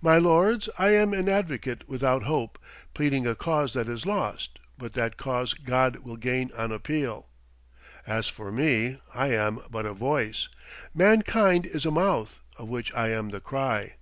My 0.00 0.18
lords, 0.18 0.68
I 0.78 0.90
am 0.90 1.12
an 1.12 1.28
advocate 1.28 1.88
without 1.88 2.22
hope, 2.22 2.60
pleading 2.94 3.26
a 3.26 3.34
cause 3.34 3.72
that 3.72 3.88
is 3.88 4.06
lost; 4.06 4.60
but 4.78 4.92
that 4.92 5.16
cause 5.16 5.52
God 5.52 5.96
will 5.96 6.14
gain 6.16 6.52
on 6.56 6.70
appeal. 6.70 7.26
As 8.06 8.28
for 8.28 8.52
me, 8.52 9.00
I 9.12 9.32
am 9.32 9.58
but 9.68 9.84
a 9.84 9.92
voice. 9.92 10.48
Mankind 10.94 11.66
is 11.66 11.84
a 11.84 11.90
mouth, 11.90 12.38
of 12.56 12.68
which 12.68 12.94
I 12.94 13.08
am 13.08 13.30
the 13.30 13.40
cry. 13.40 13.96